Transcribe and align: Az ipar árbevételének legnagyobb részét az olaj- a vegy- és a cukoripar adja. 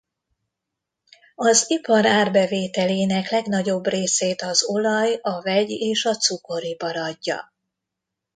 Az 1.35 1.65
ipar 1.71 2.05
árbevételének 2.05 3.29
legnagyobb 3.29 3.85
részét 3.87 4.41
az 4.41 4.63
olaj- 4.63 5.19
a 5.21 5.41
vegy- 5.41 5.69
és 5.69 6.05
a 6.05 6.15
cukoripar 6.15 6.95
adja. 6.95 7.53